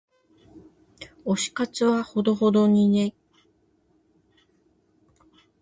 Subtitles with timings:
[1.25, 3.13] 推し活はほどほどにね。